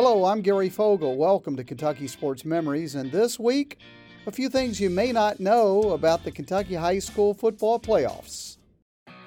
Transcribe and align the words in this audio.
Hello, 0.00 0.26
I'm 0.26 0.42
Gary 0.42 0.68
Fogle. 0.68 1.16
Welcome 1.16 1.56
to 1.56 1.64
Kentucky 1.64 2.06
Sports 2.06 2.44
Memories. 2.44 2.94
And 2.94 3.10
this 3.10 3.36
week, 3.36 3.80
a 4.28 4.30
few 4.30 4.48
things 4.48 4.80
you 4.80 4.90
may 4.90 5.10
not 5.10 5.40
know 5.40 5.90
about 5.90 6.22
the 6.22 6.30
Kentucky 6.30 6.76
High 6.76 7.00
School 7.00 7.34
football 7.34 7.80
playoffs. 7.80 8.57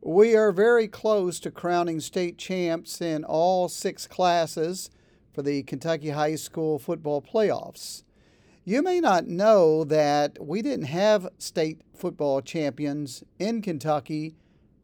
We 0.00 0.36
are 0.36 0.52
very 0.52 0.86
close 0.86 1.40
to 1.40 1.50
crowning 1.50 1.98
state 1.98 2.38
champs 2.38 3.00
in 3.00 3.24
all 3.24 3.68
six 3.68 4.06
classes 4.06 4.90
for 5.32 5.42
the 5.42 5.64
Kentucky 5.64 6.10
High 6.10 6.36
School 6.36 6.78
football 6.78 7.20
playoffs. 7.20 8.04
You 8.64 8.80
may 8.80 9.00
not 9.00 9.26
know 9.26 9.82
that 9.84 10.38
we 10.40 10.62
didn't 10.62 10.86
have 10.86 11.28
state 11.38 11.80
football 11.96 12.40
champions 12.42 13.24
in 13.40 13.60
Kentucky 13.60 14.36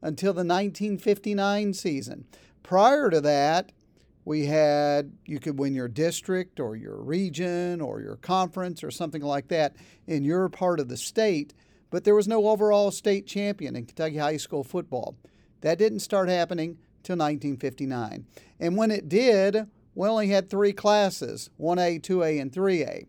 until 0.02 0.32
the 0.32 0.38
1959 0.38 1.74
season. 1.74 2.24
Prior 2.64 3.08
to 3.08 3.20
that, 3.20 3.70
we 4.24 4.46
had 4.46 5.12
you 5.26 5.38
could 5.38 5.60
win 5.60 5.74
your 5.74 5.86
district 5.86 6.58
or 6.58 6.74
your 6.74 6.96
region 6.96 7.80
or 7.80 8.00
your 8.00 8.16
conference 8.16 8.82
or 8.82 8.90
something 8.90 9.22
like 9.22 9.46
that 9.48 9.76
in 10.08 10.24
your 10.24 10.48
part 10.48 10.80
of 10.80 10.88
the 10.88 10.96
state 10.96 11.54
but 11.94 12.02
there 12.02 12.16
was 12.16 12.26
no 12.26 12.48
overall 12.48 12.90
state 12.90 13.24
champion 13.24 13.76
in 13.76 13.86
Kentucky 13.86 14.16
high 14.16 14.36
school 14.36 14.64
football. 14.64 15.14
That 15.60 15.78
didn't 15.78 16.00
start 16.00 16.28
happening 16.28 16.70
till 17.04 17.14
1959. 17.14 18.26
And 18.58 18.76
when 18.76 18.90
it 18.90 19.08
did, 19.08 19.68
we 19.94 20.08
only 20.08 20.26
had 20.26 20.50
three 20.50 20.72
classes 20.72 21.50
1A, 21.60 22.00
2A, 22.00 22.40
and 22.40 22.50
3A. 22.50 23.06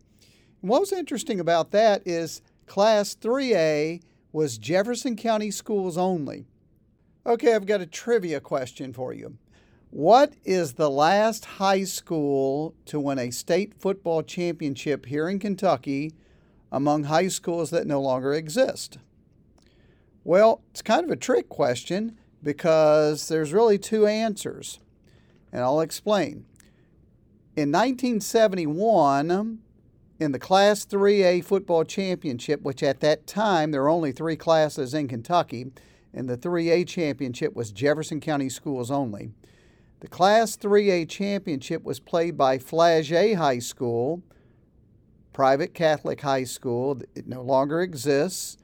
And 0.62 0.70
what 0.70 0.78
was 0.78 0.92
interesting 0.92 1.40
about 1.40 1.72
that 1.72 2.06
is 2.06 2.42
Class 2.66 3.16
3A 3.16 4.02
was 4.30 4.56
Jefferson 4.56 5.16
County 5.16 5.50
schools 5.50 5.98
only. 5.98 6.46
Okay, 7.26 7.56
I've 7.56 7.66
got 7.66 7.80
a 7.80 7.86
trivia 7.86 8.38
question 8.38 8.92
for 8.92 9.12
you. 9.12 9.36
What 9.90 10.34
is 10.44 10.74
the 10.74 10.90
last 10.90 11.44
high 11.44 11.82
school 11.82 12.72
to 12.84 13.00
win 13.00 13.18
a 13.18 13.32
state 13.32 13.74
football 13.74 14.22
championship 14.22 15.06
here 15.06 15.28
in 15.28 15.40
Kentucky 15.40 16.12
among 16.70 17.04
high 17.04 17.28
schools 17.28 17.70
that 17.70 17.86
no 17.86 18.00
longer 18.00 18.32
exist? 18.32 18.98
Well, 20.24 20.62
it's 20.70 20.82
kind 20.82 21.04
of 21.04 21.10
a 21.10 21.16
trick 21.16 21.48
question 21.48 22.18
because 22.42 23.28
there's 23.28 23.52
really 23.52 23.78
two 23.78 24.06
answers, 24.06 24.80
and 25.52 25.62
I'll 25.62 25.80
explain. 25.80 26.46
In 27.54 27.72
1971, 27.72 29.58
in 30.18 30.32
the 30.32 30.38
Class 30.38 30.84
3A 30.84 31.44
football 31.44 31.84
championship, 31.84 32.62
which 32.62 32.82
at 32.82 33.00
that 33.00 33.26
time 33.26 33.70
there 33.70 33.82
were 33.82 33.88
only 33.88 34.12
three 34.12 34.36
classes 34.36 34.94
in 34.94 35.08
Kentucky, 35.08 35.72
and 36.12 36.28
the 36.28 36.38
3A 36.38 36.86
championship 36.86 37.54
was 37.54 37.70
Jefferson 37.70 38.20
County 38.20 38.48
schools 38.48 38.90
only. 38.90 39.30
The 40.00 40.08
Class 40.08 40.56
3A 40.56 41.08
championship 41.08 41.82
was 41.84 42.00
played 42.00 42.36
by 42.36 42.58
Flaget 42.58 43.36
High 43.36 43.58
School, 43.58 44.22
private 45.36 45.74
Catholic 45.74 46.22
high 46.22 46.44
school. 46.44 46.98
It 47.14 47.26
no 47.26 47.42
longer 47.42 47.82
exists. 47.82 48.56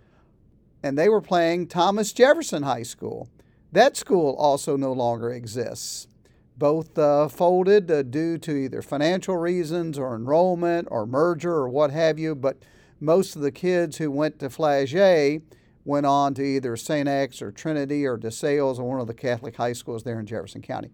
And 0.82 0.96
they 0.96 1.06
were 1.06 1.20
playing 1.20 1.66
Thomas 1.66 2.14
Jefferson 2.14 2.62
High 2.62 2.84
School. 2.84 3.28
That 3.72 3.94
school 3.94 4.34
also 4.38 4.78
no 4.78 4.90
longer 4.90 5.30
exists. 5.30 6.08
Both 6.56 6.96
uh, 6.96 7.28
folded 7.28 7.90
uh, 7.90 8.04
due 8.04 8.38
to 8.38 8.56
either 8.56 8.80
financial 8.80 9.36
reasons 9.36 9.98
or 9.98 10.16
enrollment 10.16 10.88
or 10.90 11.04
merger 11.04 11.52
or 11.52 11.68
what 11.68 11.90
have 11.90 12.18
you, 12.18 12.34
but 12.34 12.62
most 13.00 13.36
of 13.36 13.42
the 13.42 13.52
kids 13.52 13.98
who 13.98 14.10
went 14.10 14.38
to 14.38 14.48
Flaget 14.48 15.42
went 15.84 16.06
on 16.06 16.32
to 16.32 16.42
either 16.42 16.74
St. 16.78 17.06
X 17.06 17.42
or 17.42 17.52
Trinity 17.52 18.06
or 18.06 18.16
DeSales 18.16 18.78
or 18.78 18.84
one 18.84 19.00
of 19.00 19.08
the 19.08 19.12
Catholic 19.12 19.56
high 19.56 19.74
schools 19.74 20.04
there 20.04 20.18
in 20.18 20.24
Jefferson 20.24 20.62
County. 20.62 20.88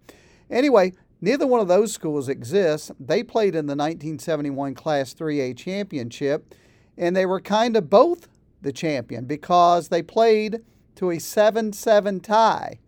Anyway, 0.49 0.93
Neither 1.21 1.45
one 1.45 1.59
of 1.59 1.67
those 1.67 1.91
schools 1.91 2.29
exists. 2.29 2.91
They 2.99 3.23
played 3.23 3.55
in 3.55 3.65
the 3.65 3.75
1971 3.75 4.73
Class 4.73 5.13
3A 5.13 5.57
championship, 5.57 6.55
and 6.97 7.15
they 7.15 7.25
were 7.25 7.41
kind 7.41 7.75
of 7.75 7.89
both 7.89 8.29
the 8.61 8.71
champion 8.71 9.25
because 9.25 9.89
they 9.89 10.01
played 10.01 10.61
to 10.95 11.11
a 11.11 11.19
7 11.19 11.73
7 11.73 12.19
tie. 12.21 12.79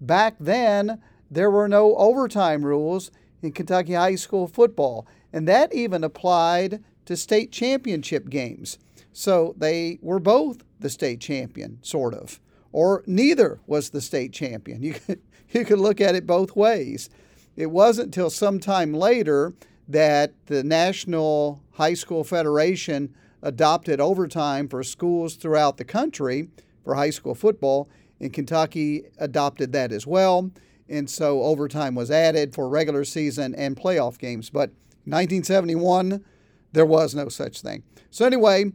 Back 0.00 0.34
then, 0.40 1.00
there 1.30 1.50
were 1.50 1.68
no 1.68 1.94
overtime 1.96 2.64
rules 2.64 3.10
in 3.40 3.52
Kentucky 3.52 3.94
high 3.94 4.16
school 4.16 4.48
football, 4.48 5.06
and 5.32 5.46
that 5.46 5.72
even 5.72 6.02
applied 6.02 6.82
to 7.04 7.16
state 7.16 7.52
championship 7.52 8.28
games. 8.28 8.78
So 9.12 9.54
they 9.56 9.98
were 10.02 10.18
both 10.18 10.58
the 10.80 10.90
state 10.90 11.20
champion, 11.20 11.78
sort 11.82 12.14
of, 12.14 12.40
or 12.72 13.02
neither 13.06 13.60
was 13.66 13.90
the 13.90 14.00
state 14.00 14.32
champion. 14.32 14.82
You 14.86 14.94
could, 14.94 15.20
you 15.50 15.64
could 15.64 15.78
look 15.78 16.00
at 16.00 16.14
it 16.14 16.26
both 16.26 16.56
ways. 16.56 17.08
It 17.56 17.70
wasn't 17.70 18.06
until 18.06 18.30
sometime 18.30 18.92
later 18.92 19.54
that 19.88 20.34
the 20.46 20.62
National 20.62 21.62
High 21.72 21.94
School 21.94 22.24
Federation 22.24 23.14
adopted 23.42 24.00
overtime 24.00 24.68
for 24.68 24.82
schools 24.82 25.36
throughout 25.36 25.76
the 25.76 25.84
country 25.84 26.48
for 26.84 26.94
high 26.94 27.10
school 27.10 27.34
football, 27.34 27.88
and 28.20 28.32
Kentucky 28.32 29.04
adopted 29.18 29.72
that 29.72 29.92
as 29.92 30.06
well. 30.06 30.50
And 30.88 31.08
so 31.08 31.42
overtime 31.42 31.94
was 31.94 32.10
added 32.10 32.54
for 32.54 32.68
regular 32.68 33.04
season 33.04 33.54
and 33.54 33.76
playoff 33.76 34.18
games. 34.18 34.50
But 34.50 34.70
1971, 35.04 36.24
there 36.72 36.86
was 36.86 37.14
no 37.14 37.28
such 37.28 37.60
thing. 37.60 37.82
So, 38.10 38.24
anyway, 38.24 38.72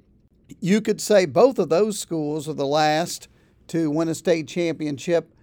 you 0.59 0.81
could 0.81 0.99
say 0.99 1.25
both 1.25 1.59
of 1.59 1.69
those 1.69 1.99
schools 1.99 2.47
are 2.47 2.53
the 2.53 2.65
last 2.65 3.27
to 3.67 3.89
win 3.89 4.09
a 4.09 4.15
state 4.15 4.47
championship 4.47 5.33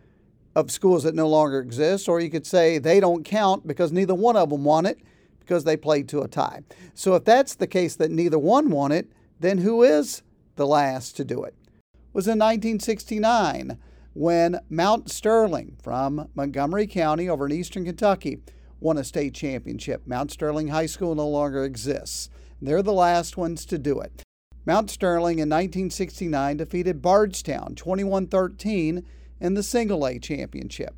of 0.54 0.70
schools 0.70 1.04
that 1.04 1.14
no 1.14 1.28
longer 1.28 1.60
exist, 1.60 2.08
or 2.08 2.20
you 2.20 2.30
could 2.30 2.46
say 2.46 2.78
they 2.78 3.00
don't 3.00 3.24
count 3.24 3.66
because 3.66 3.92
neither 3.92 4.14
one 4.14 4.36
of 4.36 4.50
them 4.50 4.64
won 4.64 4.86
it 4.86 4.98
because 5.38 5.64
they 5.64 5.76
played 5.76 6.08
to 6.08 6.20
a 6.20 6.28
tie. 6.28 6.62
So 6.94 7.14
if 7.14 7.24
that's 7.24 7.54
the 7.54 7.66
case 7.66 7.96
that 7.96 8.10
neither 8.10 8.38
one 8.38 8.70
won 8.70 8.92
it, 8.92 9.10
then 9.40 9.58
who 9.58 9.82
is 9.82 10.22
the 10.56 10.66
last 10.66 11.16
to 11.16 11.24
do 11.24 11.42
it? 11.44 11.54
it 11.68 12.14
was 12.14 12.26
in 12.26 12.38
1969 12.38 13.78
when 14.14 14.58
Mount 14.68 15.10
Sterling 15.10 15.76
from 15.80 16.28
Montgomery 16.34 16.86
County 16.86 17.28
over 17.28 17.46
in 17.46 17.52
eastern 17.52 17.84
Kentucky 17.84 18.40
won 18.80 18.98
a 18.98 19.04
state 19.04 19.34
championship. 19.34 20.02
Mount 20.06 20.32
Sterling 20.32 20.68
High 20.68 20.86
School 20.86 21.14
no 21.14 21.28
longer 21.28 21.64
exists. 21.64 22.30
They're 22.60 22.82
the 22.82 22.92
last 22.92 23.36
ones 23.36 23.64
to 23.66 23.78
do 23.78 24.00
it. 24.00 24.24
Mount 24.68 24.90
Sterling 24.90 25.38
in 25.38 25.48
1969 25.48 26.58
defeated 26.58 27.00
Bardstown 27.00 27.74
21 27.74 28.26
13 28.26 29.02
in 29.40 29.54
the 29.54 29.62
Single 29.62 30.06
A 30.06 30.18
championship. 30.18 30.94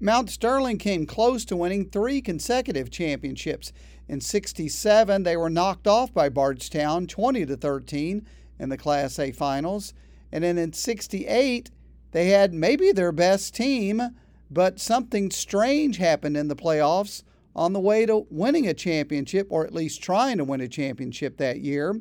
Mount 0.00 0.30
Sterling 0.30 0.78
came 0.78 1.04
close 1.04 1.44
to 1.44 1.54
winning 1.54 1.84
three 1.84 2.22
consecutive 2.22 2.90
championships. 2.90 3.70
In 4.08 4.22
67, 4.22 5.24
they 5.24 5.36
were 5.36 5.50
knocked 5.50 5.86
off 5.86 6.14
by 6.14 6.30
Bardstown 6.30 7.06
20 7.06 7.44
to 7.44 7.54
13 7.54 8.26
in 8.58 8.68
the 8.70 8.78
Class 8.78 9.18
A 9.18 9.30
finals. 9.30 9.92
And 10.32 10.42
then 10.42 10.56
in 10.56 10.72
68, 10.72 11.70
they 12.12 12.28
had 12.28 12.54
maybe 12.54 12.92
their 12.92 13.12
best 13.12 13.54
team, 13.54 14.16
but 14.50 14.80
something 14.80 15.30
strange 15.30 15.98
happened 15.98 16.38
in 16.38 16.48
the 16.48 16.56
playoffs 16.56 17.24
on 17.54 17.74
the 17.74 17.78
way 17.78 18.06
to 18.06 18.26
winning 18.30 18.66
a 18.66 18.72
championship, 18.72 19.48
or 19.50 19.66
at 19.66 19.74
least 19.74 20.02
trying 20.02 20.38
to 20.38 20.44
win 20.44 20.62
a 20.62 20.68
championship 20.68 21.36
that 21.36 21.60
year. 21.60 22.00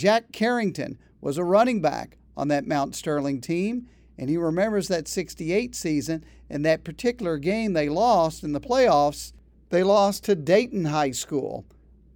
Jack 0.00 0.32
Carrington 0.32 0.98
was 1.20 1.36
a 1.36 1.44
running 1.44 1.82
back 1.82 2.16
on 2.34 2.48
that 2.48 2.66
Mount 2.66 2.94
Sterling 2.94 3.38
team, 3.38 3.86
and 4.16 4.30
he 4.30 4.38
remembers 4.38 4.88
that 4.88 5.06
68 5.06 5.74
season 5.74 6.24
and 6.48 6.64
that 6.64 6.84
particular 6.84 7.36
game 7.36 7.74
they 7.74 7.90
lost 7.90 8.42
in 8.42 8.52
the 8.52 8.62
playoffs. 8.62 9.34
They 9.68 9.82
lost 9.82 10.24
to 10.24 10.34
Dayton 10.34 10.86
High 10.86 11.10
School 11.10 11.66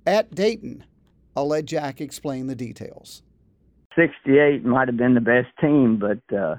at 0.07 0.35
Dayton. 0.35 0.85
I'll 1.37 1.47
let 1.47 1.67
Jack 1.67 2.01
explain 2.01 2.47
the 2.47 2.55
details. 2.55 3.23
68 3.97 4.65
might 4.65 4.89
have 4.89 4.97
been 4.97 5.13
the 5.13 5.21
best 5.21 5.49
team, 5.61 5.99
but 5.99 6.35
uh, 6.35 6.55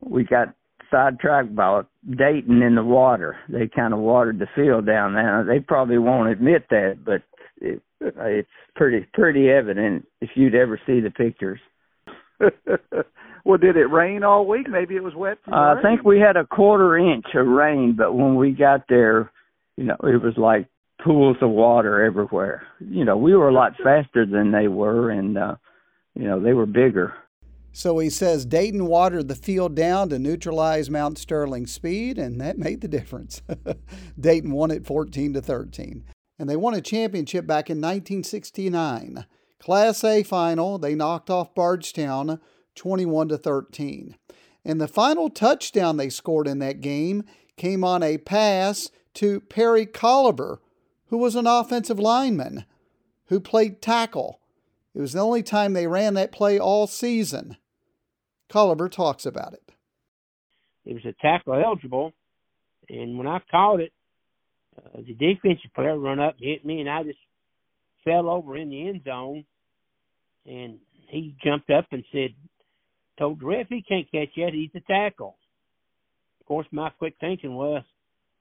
we 0.00 0.24
got 0.24 0.54
sidetracked 0.90 1.54
by 1.54 1.82
Dayton 2.10 2.62
in 2.62 2.74
the 2.74 2.84
water. 2.84 3.36
They 3.50 3.68
kind 3.68 3.92
of 3.92 4.00
watered 4.00 4.38
the 4.38 4.48
field 4.54 4.86
down 4.86 5.12
there. 5.12 5.44
They 5.46 5.60
probably 5.60 5.98
won't 5.98 6.30
admit 6.30 6.70
that, 6.70 7.00
but 7.04 7.20
it, 7.60 7.82
it's 8.00 8.48
pretty 8.74 9.06
pretty 9.12 9.50
evident 9.50 10.06
if 10.20 10.30
you'd 10.34 10.54
ever 10.54 10.80
see 10.86 11.00
the 11.00 11.10
pictures. 11.10 11.60
Well, 13.48 13.56
did 13.56 13.78
it 13.78 13.86
rain 13.86 14.24
all 14.24 14.46
week? 14.46 14.68
Maybe 14.68 14.94
it 14.94 15.02
was 15.02 15.14
wet. 15.14 15.38
Uh, 15.50 15.74
I 15.78 15.80
think 15.80 16.04
we 16.04 16.20
had 16.20 16.36
a 16.36 16.44
quarter 16.44 16.98
inch 16.98 17.24
of 17.34 17.46
rain, 17.46 17.94
but 17.96 18.12
when 18.14 18.36
we 18.36 18.50
got 18.52 18.82
there, 18.90 19.32
you 19.78 19.84
know, 19.84 19.96
it 20.02 20.22
was 20.22 20.34
like 20.36 20.66
pools 21.02 21.38
of 21.40 21.48
water 21.48 22.04
everywhere. 22.04 22.66
You 22.78 23.06
know, 23.06 23.16
we 23.16 23.34
were 23.34 23.48
a 23.48 23.54
lot 23.54 23.72
faster 23.82 24.26
than 24.26 24.52
they 24.52 24.68
were, 24.68 25.10
and 25.10 25.38
uh, 25.38 25.54
you 26.14 26.24
know 26.24 26.38
they 26.38 26.52
were 26.52 26.66
bigger. 26.66 27.14
So 27.72 27.98
he 28.00 28.10
says 28.10 28.44
Dayton 28.44 28.86
watered 28.86 29.28
the 29.28 29.34
field 29.34 29.74
down 29.74 30.10
to 30.10 30.18
neutralize 30.18 30.90
Mount 30.90 31.16
Sterling's 31.16 31.72
speed, 31.72 32.18
and 32.18 32.38
that 32.42 32.58
made 32.58 32.82
the 32.82 32.88
difference. 32.88 33.40
Dayton 34.20 34.50
won 34.50 34.70
it 34.70 34.84
14 34.84 35.32
to 35.32 35.40
13, 35.40 36.04
and 36.38 36.48
they 36.48 36.56
won 36.56 36.74
a 36.74 36.80
championship 36.80 37.46
back 37.46 37.68
in 37.68 37.78
1969. 37.78 39.26
Class 39.58 40.04
A 40.04 40.22
final, 40.22 40.78
they 40.78 40.94
knocked 40.94 41.30
off 41.30 41.54
Bardstown 41.54 42.40
21 42.74 43.28
to 43.28 43.38
13. 43.38 44.16
And 44.64 44.80
the 44.80 44.88
final 44.88 45.30
touchdown 45.30 45.96
they 45.96 46.08
scored 46.10 46.46
in 46.46 46.58
that 46.60 46.80
game 46.80 47.24
came 47.56 47.82
on 47.82 48.02
a 48.02 48.18
pass 48.18 48.90
to 49.14 49.40
Perry 49.40 49.84
Colliver, 49.84 50.58
who 51.06 51.18
was 51.18 51.34
an 51.34 51.46
offensive 51.46 51.98
lineman 51.98 52.64
who 53.26 53.40
played 53.40 53.82
tackle. 53.82 54.40
It 54.94 55.00
was 55.00 55.12
the 55.12 55.20
only 55.20 55.42
time 55.42 55.72
they 55.72 55.86
ran 55.86 56.14
that 56.14 56.32
play 56.32 56.58
all 56.58 56.86
season. 56.86 57.56
Colliver 58.48 58.90
talks 58.90 59.26
about 59.26 59.54
it. 59.54 59.72
It 60.84 60.94
was 60.94 61.04
a 61.04 61.14
tackle 61.20 61.54
eligible, 61.54 62.12
and 62.88 63.18
when 63.18 63.26
I 63.26 63.40
caught 63.50 63.80
it, 63.80 63.92
uh, 64.78 65.00
the 65.06 65.14
defensive 65.14 65.72
player 65.74 65.98
run 65.98 66.20
up 66.20 66.36
and 66.38 66.48
hit 66.48 66.64
me, 66.64 66.80
and 66.80 66.88
I 66.88 67.02
just 67.02 67.18
fell 68.04 68.28
over 68.28 68.56
in 68.56 68.70
the 68.70 68.88
end 68.88 69.02
zone. 69.04 69.44
And 70.46 70.78
he 71.08 71.34
jumped 71.44 71.70
up 71.70 71.86
and 71.90 72.04
said, 72.12 72.30
told 73.18 73.40
the 73.40 73.46
ref 73.46 73.66
he 73.68 73.82
can't 73.82 74.10
catch 74.10 74.30
yet, 74.36 74.52
he's 74.52 74.70
a 74.74 74.80
tackle. 74.80 75.36
Of 76.40 76.46
course, 76.46 76.66
my 76.70 76.90
quick 76.90 77.14
thinking 77.20 77.54
was, 77.54 77.82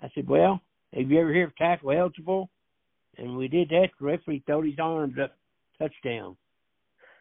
I 0.02 0.10
said, 0.14 0.28
well, 0.28 0.62
have 0.94 1.10
you 1.10 1.20
ever 1.20 1.34
heard 1.34 1.44
of 1.50 1.56
tackle 1.58 1.92
eligible? 1.92 2.50
And 3.18 3.36
we 3.36 3.48
did 3.48 3.70
that. 3.70 3.90
The 4.00 4.06
referee 4.06 4.44
threw 4.46 4.62
his 4.62 4.80
arms 4.80 5.16
up, 5.22 5.36
touchdown. 5.80 6.38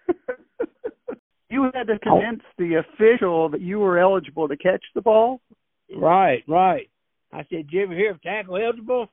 you 1.50 1.70
had 1.74 1.86
to 1.88 1.98
convince 1.98 2.42
the 2.58 2.74
official 2.74 3.48
that 3.48 3.60
you 3.60 3.78
were 3.78 3.98
eligible 3.98 4.46
to 4.46 4.56
catch 4.56 4.84
the 4.94 5.00
ball? 5.00 5.40
Right, 5.94 6.44
right. 6.46 6.88
I 7.36 7.40
said, 7.50 7.68
did 7.68 7.72
you 7.72 7.82
ever 7.82 7.94
hear 7.94 8.12
of 8.12 8.22
tackle 8.22 8.56
eligible? 8.56 9.08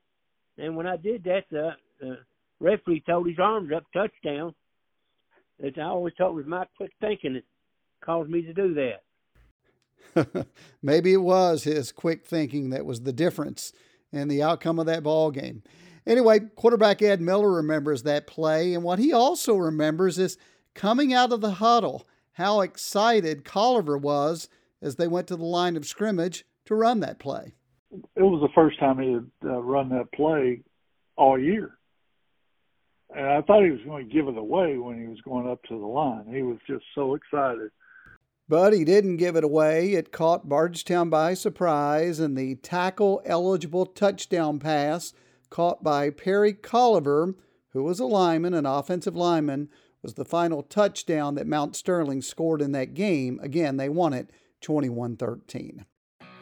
And 0.56 0.76
when 0.76 0.86
I 0.86 0.96
did 0.96 1.24
that, 1.24 1.44
the, 1.50 1.72
the 2.00 2.18
referee 2.58 3.02
told 3.06 3.28
his 3.28 3.38
arms 3.38 3.70
up, 3.70 3.84
touchdown. 3.92 4.54
As 5.62 5.74
I 5.76 5.82
always 5.82 6.14
thought 6.16 6.34
was 6.34 6.46
my 6.46 6.64
quick 6.78 6.92
thinking 7.02 7.34
that 7.34 7.44
caused 8.02 8.30
me 8.30 8.40
to 8.42 8.54
do 8.54 8.74
that. 10.14 10.46
Maybe 10.82 11.12
it 11.12 11.18
was 11.18 11.64
his 11.64 11.92
quick 11.92 12.24
thinking 12.24 12.70
that 12.70 12.86
was 12.86 13.02
the 13.02 13.12
difference 13.12 13.74
in 14.10 14.28
the 14.28 14.42
outcome 14.42 14.78
of 14.78 14.86
that 14.86 15.02
ball 15.02 15.30
game. 15.30 15.62
Anyway, 16.06 16.40
quarterback 16.56 17.02
Ed 17.02 17.20
Miller 17.20 17.52
remembers 17.52 18.04
that 18.04 18.26
play, 18.26 18.72
and 18.72 18.82
what 18.82 18.98
he 18.98 19.12
also 19.12 19.56
remembers 19.56 20.18
is 20.18 20.38
coming 20.74 21.12
out 21.12 21.32
of 21.32 21.42
the 21.42 21.52
huddle, 21.52 22.08
how 22.32 22.62
excited 22.62 23.44
Colliver 23.44 24.00
was 24.00 24.48
as 24.80 24.96
they 24.96 25.08
went 25.08 25.26
to 25.28 25.36
the 25.36 25.44
line 25.44 25.76
of 25.76 25.86
scrimmage 25.86 26.46
to 26.64 26.74
run 26.74 27.00
that 27.00 27.18
play. 27.18 27.54
It 28.16 28.22
was 28.22 28.40
the 28.40 28.52
first 28.54 28.78
time 28.78 28.98
he 28.98 29.12
had 29.12 29.30
uh, 29.44 29.60
run 29.60 29.88
that 29.90 30.12
play 30.12 30.62
all 31.16 31.38
year. 31.38 31.78
And 33.14 33.26
I 33.26 33.42
thought 33.42 33.64
he 33.64 33.70
was 33.70 33.80
going 33.84 34.08
to 34.08 34.12
give 34.12 34.26
it 34.26 34.36
away 34.36 34.76
when 34.76 35.00
he 35.00 35.06
was 35.06 35.20
going 35.20 35.48
up 35.48 35.62
to 35.64 35.78
the 35.78 35.86
line. 35.86 36.26
He 36.28 36.42
was 36.42 36.58
just 36.66 36.84
so 36.94 37.14
excited. 37.14 37.70
But 38.48 38.72
he 38.72 38.84
didn't 38.84 39.16
give 39.18 39.36
it 39.36 39.44
away. 39.44 39.92
It 39.92 40.12
caught 40.12 40.48
Bardstown 40.48 41.08
by 41.08 41.34
surprise, 41.34 42.18
and 42.18 42.36
the 42.36 42.56
tackle 42.56 43.22
eligible 43.24 43.86
touchdown 43.86 44.58
pass 44.58 45.14
caught 45.48 45.82
by 45.82 46.10
Perry 46.10 46.52
Colliver, 46.52 47.34
who 47.70 47.84
was 47.84 48.00
a 48.00 48.04
lineman, 48.04 48.52
an 48.52 48.66
offensive 48.66 49.16
lineman, 49.16 49.70
was 50.02 50.14
the 50.14 50.24
final 50.24 50.62
touchdown 50.62 51.36
that 51.36 51.46
Mount 51.46 51.74
Sterling 51.74 52.20
scored 52.20 52.60
in 52.60 52.72
that 52.72 52.92
game. 52.92 53.40
Again, 53.42 53.78
they 53.78 53.88
won 53.88 54.12
it 54.12 54.30
21 54.60 55.16
13. 55.16 55.86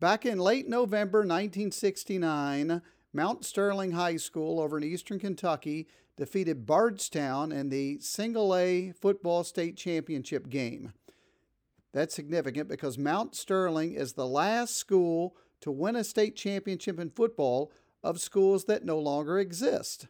Back 0.00 0.24
in 0.24 0.38
late 0.38 0.66
November 0.66 1.18
1969, 1.18 2.80
Mount 3.12 3.44
Sterling 3.44 3.90
High 3.90 4.16
School 4.16 4.58
over 4.58 4.78
in 4.78 4.84
eastern 4.84 5.18
Kentucky 5.18 5.88
defeated 6.16 6.64
Bardstown 6.64 7.52
in 7.52 7.68
the 7.68 7.98
Single 8.00 8.56
A 8.56 8.92
Football 8.92 9.44
State 9.44 9.76
Championship 9.76 10.48
game. 10.48 10.94
That's 11.92 12.14
significant 12.14 12.66
because 12.66 12.96
Mount 12.96 13.34
Sterling 13.34 13.92
is 13.92 14.14
the 14.14 14.26
last 14.26 14.74
school 14.74 15.36
to 15.60 15.70
win 15.70 15.96
a 15.96 16.04
state 16.04 16.34
championship 16.34 16.98
in 16.98 17.10
football 17.10 17.70
of 18.02 18.22
schools 18.22 18.64
that 18.64 18.86
no 18.86 18.98
longer 18.98 19.38
exist. 19.38 20.06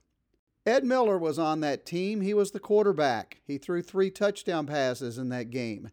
Ed 0.64 0.84
Miller 0.84 1.18
was 1.18 1.36
on 1.36 1.58
that 1.62 1.84
team. 1.84 2.20
He 2.20 2.32
was 2.32 2.52
the 2.52 2.60
quarterback. 2.60 3.40
He 3.44 3.58
threw 3.58 3.82
three 3.82 4.12
touchdown 4.12 4.66
passes 4.66 5.18
in 5.18 5.30
that 5.30 5.50
game. 5.50 5.90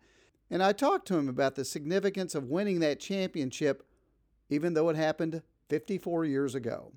And 0.50 0.64
I 0.64 0.72
talked 0.72 1.08
to 1.10 1.18
him 1.18 1.28
about 1.30 1.56
the 1.56 1.66
significance 1.66 2.36
of 2.36 2.46
winning 2.46 2.80
that 2.80 3.00
championship, 3.00 3.86
even 4.50 4.74
though 4.74 4.90
it 4.90 4.96
happened 4.96 5.42
54 5.70 6.26
years 6.26 6.56
ago. 6.56 6.94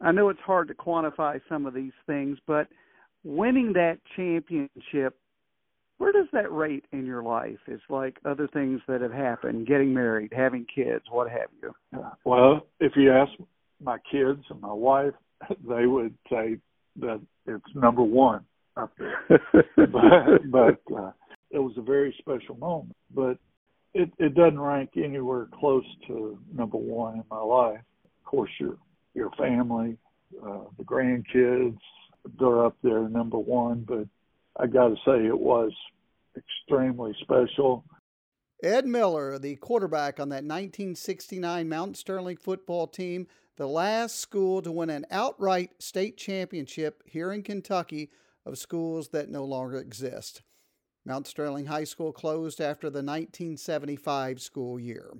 I 0.00 0.12
know 0.12 0.28
it's 0.28 0.40
hard 0.40 0.68
to 0.68 0.74
quantify 0.74 1.40
some 1.48 1.66
of 1.66 1.74
these 1.74 1.92
things, 2.06 2.38
but 2.46 2.68
winning 3.24 3.72
that 3.74 3.98
championship, 4.16 5.16
where 5.98 6.12
does 6.12 6.26
that 6.32 6.52
rate 6.52 6.84
in 6.92 7.06
your 7.06 7.22
life? 7.22 7.58
It's 7.66 7.82
like 7.88 8.18
other 8.24 8.48
things 8.48 8.80
that 8.88 9.00
have 9.00 9.12
happened, 9.12 9.66
getting 9.66 9.94
married, 9.94 10.32
having 10.34 10.66
kids, 10.72 11.04
what 11.10 11.30
have 11.30 11.48
you. 11.62 11.72
Well, 12.24 12.66
if 12.80 12.92
you 12.96 13.12
ask 13.12 13.30
my 13.80 13.98
kids 14.10 14.42
and 14.50 14.60
my 14.60 14.72
wife, 14.72 15.14
they 15.68 15.86
would 15.86 16.14
say 16.28 16.58
that 16.96 17.20
it's 17.46 17.74
number 17.74 18.02
one 18.02 18.44
up 18.76 18.92
there. 18.98 19.24
but 19.76 20.50
but 20.50 20.94
uh, 20.96 21.12
it 21.52 21.58
was 21.58 21.76
a 21.76 21.82
very 21.82 22.14
special 22.18 22.56
moment. 22.56 22.96
But 23.14 23.38
it 23.94 24.10
it 24.18 24.34
doesn't 24.34 24.60
rank 24.60 24.90
anywhere 24.96 25.48
close 25.52 25.84
to 26.08 26.38
number 26.52 26.78
one 26.78 27.16
in 27.16 27.24
my 27.30 27.40
life. 27.40 27.80
Of 28.04 28.24
course, 28.24 28.50
your 28.58 28.76
your 29.14 29.30
family, 29.32 29.98
uh, 30.42 30.64
the 30.78 30.84
grandkids, 30.84 31.78
they're 32.38 32.64
up 32.64 32.76
there 32.82 33.08
number 33.08 33.38
one. 33.38 33.84
But 33.86 34.06
I 34.58 34.66
got 34.66 34.88
to 34.88 34.96
say, 35.04 35.26
it 35.26 35.38
was 35.38 35.72
extremely 36.36 37.14
special. 37.20 37.84
Ed 38.62 38.86
Miller, 38.86 39.38
the 39.38 39.56
quarterback 39.56 40.20
on 40.20 40.28
that 40.28 40.44
1969 40.44 41.68
Mount 41.68 41.96
Sterling 41.96 42.36
football 42.36 42.86
team, 42.86 43.26
the 43.56 43.66
last 43.66 44.20
school 44.20 44.62
to 44.62 44.70
win 44.70 44.88
an 44.88 45.04
outright 45.10 45.70
state 45.82 46.16
championship 46.16 47.02
here 47.04 47.32
in 47.32 47.42
Kentucky 47.42 48.10
of 48.46 48.58
schools 48.58 49.08
that 49.08 49.28
no 49.28 49.44
longer 49.44 49.78
exist. 49.78 50.42
Mount 51.04 51.26
Sterling 51.26 51.66
High 51.66 51.84
School 51.84 52.12
closed 52.12 52.60
after 52.60 52.88
the 52.88 53.02
1975 53.02 54.40
school 54.40 54.78
year. 54.78 55.12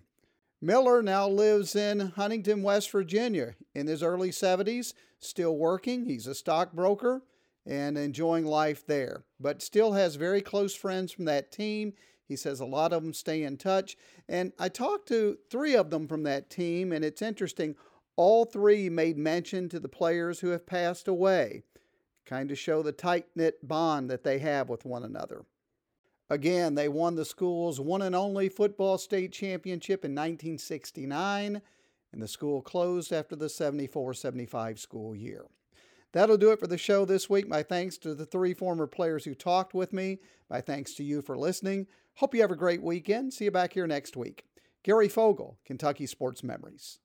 Miller 0.60 1.02
now 1.02 1.28
lives 1.28 1.74
in 1.74 1.98
Huntington, 2.14 2.62
West 2.62 2.90
Virginia. 2.92 3.56
In 3.74 3.88
his 3.88 4.00
early 4.00 4.30
70s, 4.30 4.94
still 5.18 5.56
working. 5.56 6.04
He's 6.04 6.28
a 6.28 6.36
stockbroker 6.36 7.22
and 7.66 7.98
enjoying 7.98 8.46
life 8.46 8.86
there, 8.86 9.24
but 9.40 9.60
still 9.60 9.92
has 9.92 10.14
very 10.14 10.40
close 10.40 10.74
friends 10.74 11.10
from 11.10 11.24
that 11.24 11.50
team. 11.50 11.94
He 12.28 12.36
says 12.36 12.60
a 12.60 12.64
lot 12.64 12.92
of 12.92 13.02
them 13.02 13.12
stay 13.12 13.42
in 13.42 13.56
touch. 13.56 13.96
And 14.28 14.52
I 14.58 14.68
talked 14.68 15.08
to 15.08 15.36
three 15.50 15.74
of 15.74 15.90
them 15.90 16.06
from 16.06 16.22
that 16.22 16.48
team, 16.48 16.92
and 16.92 17.04
it's 17.04 17.22
interesting. 17.22 17.74
All 18.14 18.44
three 18.44 18.88
made 18.88 19.18
mention 19.18 19.68
to 19.70 19.80
the 19.80 19.88
players 19.88 20.38
who 20.40 20.48
have 20.48 20.64
passed 20.64 21.08
away, 21.08 21.64
kind 22.24 22.52
of 22.52 22.58
show 22.58 22.82
the 22.82 22.92
tight 22.92 23.26
knit 23.34 23.66
bond 23.66 24.08
that 24.10 24.22
they 24.22 24.38
have 24.38 24.68
with 24.68 24.84
one 24.84 25.02
another. 25.02 25.44
Again, 26.32 26.76
they 26.76 26.88
won 26.88 27.14
the 27.14 27.26
school's 27.26 27.78
one 27.78 28.00
and 28.00 28.16
only 28.16 28.48
football 28.48 28.96
state 28.96 29.32
championship 29.32 30.02
in 30.02 30.12
1969, 30.12 31.60
and 32.10 32.22
the 32.22 32.26
school 32.26 32.62
closed 32.62 33.12
after 33.12 33.36
the 33.36 33.50
74 33.50 34.14
75 34.14 34.80
school 34.80 35.14
year. 35.14 35.44
That'll 36.12 36.38
do 36.38 36.50
it 36.50 36.58
for 36.58 36.66
the 36.66 36.78
show 36.78 37.04
this 37.04 37.28
week. 37.28 37.46
My 37.48 37.62
thanks 37.62 37.98
to 37.98 38.14
the 38.14 38.24
three 38.24 38.54
former 38.54 38.86
players 38.86 39.26
who 39.26 39.34
talked 39.34 39.74
with 39.74 39.92
me. 39.92 40.20
My 40.48 40.62
thanks 40.62 40.94
to 40.94 41.04
you 41.04 41.20
for 41.20 41.36
listening. 41.36 41.86
Hope 42.14 42.34
you 42.34 42.40
have 42.40 42.50
a 42.50 42.56
great 42.56 42.82
weekend. 42.82 43.34
See 43.34 43.44
you 43.44 43.50
back 43.50 43.74
here 43.74 43.86
next 43.86 44.16
week. 44.16 44.46
Gary 44.82 45.08
Fogle, 45.08 45.58
Kentucky 45.66 46.06
Sports 46.06 46.42
Memories. 46.42 46.98